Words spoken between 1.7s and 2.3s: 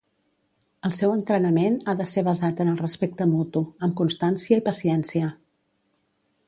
ha de ser